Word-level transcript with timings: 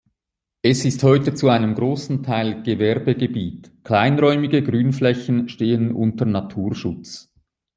Es 0.63 0.83
ist 0.83 1.03
heute 1.03 1.35
zu 1.35 1.49
einem 1.49 1.75
großen 1.75 2.23
Teil 2.23 2.63
Gewerbegebiet, 2.63 3.71
kleinräumige 3.83 4.63
Grünflächen 4.63 5.47
stehen 5.47 5.91
unter 5.91 6.25
Naturschutz. 6.25 7.31